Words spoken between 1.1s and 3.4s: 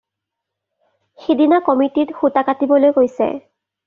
সিদিনা কমিটীত সূতা কাটিবলৈ কৈছে